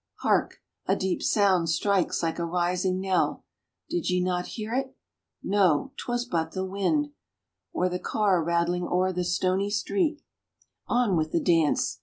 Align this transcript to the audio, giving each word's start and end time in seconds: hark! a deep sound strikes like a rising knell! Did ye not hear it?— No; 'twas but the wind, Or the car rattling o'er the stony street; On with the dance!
hark! 0.21 0.59
a 0.87 0.95
deep 0.95 1.21
sound 1.21 1.69
strikes 1.69 2.23
like 2.23 2.39
a 2.39 2.43
rising 2.45 2.99
knell! 2.99 3.43
Did 3.87 4.09
ye 4.09 4.19
not 4.19 4.47
hear 4.57 4.73
it?— 4.73 4.97
No; 5.43 5.91
'twas 5.95 6.25
but 6.25 6.53
the 6.53 6.65
wind, 6.65 7.11
Or 7.71 7.87
the 7.87 7.99
car 7.99 8.43
rattling 8.43 8.87
o'er 8.87 9.13
the 9.13 9.23
stony 9.23 9.69
street; 9.69 10.23
On 10.87 11.15
with 11.15 11.31
the 11.31 11.39
dance! 11.39 11.99